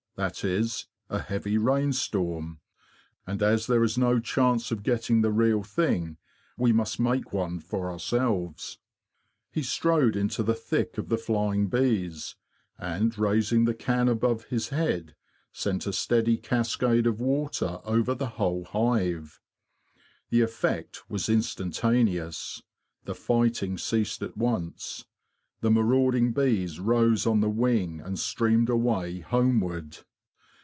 That 0.17 0.43
is, 0.43 0.85
a 1.09 1.17
heavy 1.19 1.57
rainstorm; 1.57 2.59
and 3.25 3.41
as 3.41 3.65
there 3.65 3.83
is 3.83 3.97
no 3.97 4.19
chance 4.19 4.69
of 4.69 4.83
getting 4.83 5.21
the 5.21 5.31
real 5.31 5.63
thing, 5.63 6.17
we 6.57 6.71
must 6.73 6.99
make 6.99 7.31
one 7.33 7.59
for 7.59 7.89
ourselves."' 7.89 8.77
He 9.51 9.63
strode 9.63 10.15
into 10.17 10.43
the 10.43 10.53
thick 10.53 10.97
of 10.99 11.07
the 11.09 11.17
flying 11.17 11.69
bees, 11.69 12.35
and 12.77 13.17
raising 13.17 13.63
the 13.65 13.73
can 13.73 14.07
above 14.09 14.43
his 14.43 14.67
head, 14.69 15.15
sent 15.53 15.87
a 15.87 15.93
steady 15.93 16.37
cascade 16.37 17.07
of 17.07 17.19
water 17.21 17.79
over 17.85 18.13
the 18.13 18.27
whole 18.35 18.65
hive. 18.65 19.39
The 20.29 20.41
effect 20.41 21.09
was 21.09 21.29
instantaneous. 21.29 22.61
The 23.05 23.15
fighting 23.15 23.75
ceased 23.79 24.21
at 24.21 24.37
once. 24.37 25.05
The 25.61 25.71
marauding 25.71 26.31
bees 26.31 26.79
rose 26.79 27.25
on 27.25 27.39
the 27.39 27.49
wing 27.49 28.01
and 28.01 28.19
streamed 28.19 28.69
away 28.69 29.19
homeward. 29.21 29.97